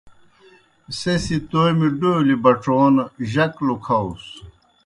سہ 0.99 1.13
سی 1.23 1.37
تومیْ 1.49 1.89
ڈولیْ 1.99 2.35
بڇون 2.43 2.95
جک 3.31 3.53
لُکھاؤس۔ 3.65 4.25